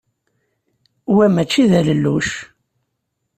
Wa 1.15 1.25
mačči 1.33 1.63
d 1.69 1.71
alelluc! 1.79 2.29